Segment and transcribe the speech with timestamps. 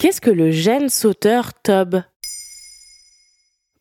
[0.00, 2.00] Qu'est-ce que le gène sauteur TOB?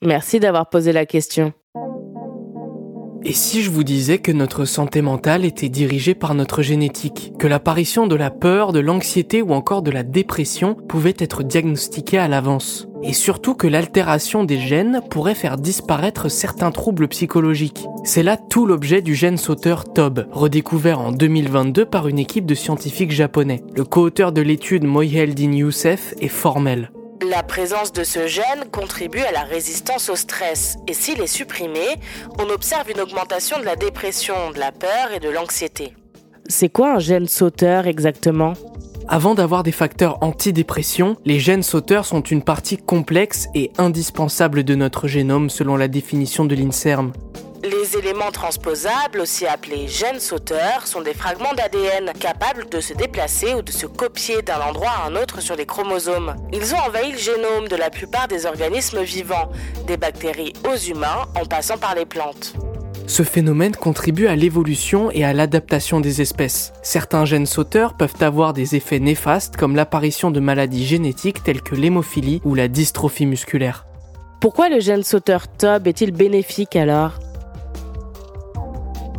[0.02, 1.54] Merci d'avoir posé la question.
[3.24, 7.48] Et si je vous disais que notre santé mentale était dirigée par notre génétique, que
[7.48, 12.28] l'apparition de la peur, de l'anxiété ou encore de la dépression pouvait être diagnostiquée à
[12.28, 17.86] l'avance et surtout que l'altération des gènes pourrait faire disparaître certains troubles psychologiques.
[18.04, 22.56] C'est là tout l'objet du gène sauteur TOB, redécouvert en 2022 par une équipe de
[22.56, 23.64] scientifiques japonais.
[23.76, 26.92] Le co-auteur de l'étude Mohiyeldin Youssef est formel.
[27.28, 31.82] La présence de ce gène contribue à la résistance au stress et s'il est supprimé,
[32.40, 35.94] on observe une augmentation de la dépression, de la peur et de l'anxiété.
[36.48, 38.54] C'est quoi un gène sauteur exactement?
[39.10, 44.76] Avant d'avoir des facteurs antidépression, les gènes sauteurs sont une partie complexe et indispensable de
[44.76, 47.12] notre génome selon la définition de l'INSERM.
[47.62, 53.54] Les éléments transposables, aussi appelés gènes sauteurs, sont des fragments d'ADN capables de se déplacer
[53.54, 56.36] ou de se copier d'un endroit à un autre sur les chromosomes.
[56.54, 59.52] Ils ont envahi le génome de la plupart des organismes vivants,
[59.88, 62.54] des bactéries aux humains en passant par les plantes.
[63.08, 66.72] Ce phénomène contribue à l'évolution et à l'adaptation des espèces.
[66.82, 71.76] Certains gènes sauteurs peuvent avoir des effets néfastes comme l'apparition de maladies génétiques telles que
[71.76, 73.86] l'hémophilie ou la dystrophie musculaire.
[74.40, 77.20] Pourquoi le gène sauteur TOB est-il bénéfique alors?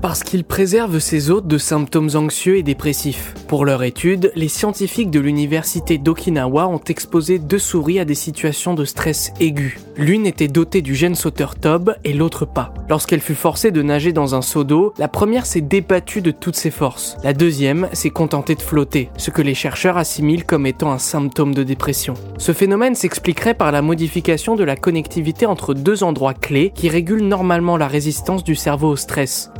[0.00, 3.34] Parce qu'il préserve ses hôtes de symptômes anxieux et dépressifs.
[3.48, 8.74] Pour leur étude, les scientifiques de l'université d'Okinawa ont exposé deux souris à des situations
[8.74, 9.78] de stress aigu.
[9.96, 12.72] L'une était dotée du gène sauteur TOB et l'autre pas.
[12.88, 16.56] Lorsqu'elle fut forcée de nager dans un seau d'eau, la première s'est débattue de toutes
[16.56, 17.16] ses forces.
[17.22, 21.54] La deuxième s'est contentée de flotter, ce que les chercheurs assimilent comme étant un symptôme
[21.54, 22.14] de dépression.
[22.38, 27.26] Ce phénomène s'expliquerait par la modification de la connectivité entre deux endroits clés qui régulent
[27.26, 29.50] normalement la résistance du cerveau au stress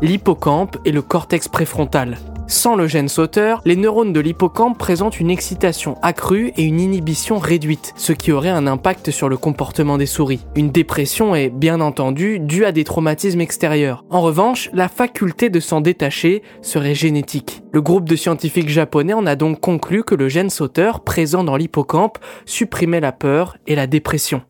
[0.85, 2.19] et le cortex préfrontal.
[2.47, 7.39] Sans le gène sauteur, les neurones de l'hippocampe présentent une excitation accrue et une inhibition
[7.39, 10.45] réduite, ce qui aurait un impact sur le comportement des souris.
[10.57, 14.05] Une dépression est, bien entendu, due à des traumatismes extérieurs.
[14.11, 17.63] En revanche, la faculté de s'en détacher serait génétique.
[17.73, 21.57] Le groupe de scientifiques japonais en a donc conclu que le gène sauteur présent dans
[21.57, 24.43] l'hippocampe supprimait la peur et la dépression.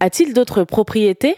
[0.00, 1.36] A-t-il d'autres propriétés?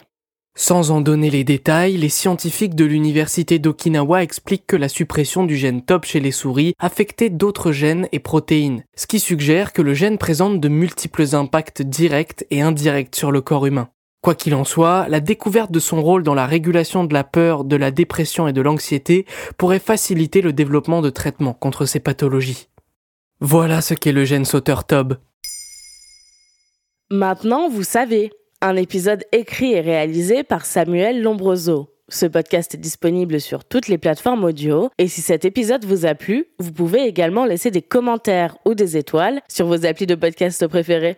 [0.56, 5.56] Sans en donner les détails, les scientifiques de l'université d'Okinawa expliquent que la suppression du
[5.56, 9.94] gène TOP chez les souris affectait d'autres gènes et protéines, ce qui suggère que le
[9.94, 13.88] gène présente de multiples impacts directs et indirects sur le corps humain.
[14.22, 17.64] Quoi qu'il en soit, la découverte de son rôle dans la régulation de la peur,
[17.64, 19.24] de la dépression et de l'anxiété
[19.56, 22.68] pourrait faciliter le développement de traitements contre ces pathologies.
[23.40, 25.16] Voilà ce qu'est le gène sauteur TOB.
[27.10, 28.30] Maintenant, vous savez.
[28.62, 31.88] Un épisode écrit et réalisé par Samuel Lombroso.
[32.10, 36.14] Ce podcast est disponible sur toutes les plateformes audio et si cet épisode vous a
[36.14, 40.66] plu, vous pouvez également laisser des commentaires ou des étoiles sur vos applis de podcast
[40.66, 41.16] préférés.